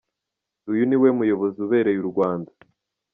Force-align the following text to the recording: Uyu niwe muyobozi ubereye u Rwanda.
Uyu 0.71 0.83
niwe 0.89 1.09
muyobozi 1.17 1.57
ubereye 1.65 1.97
u 2.01 2.07
Rwanda. 2.11 2.51